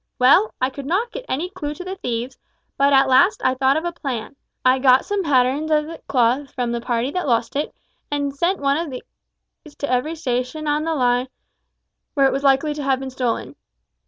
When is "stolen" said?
13.11-13.55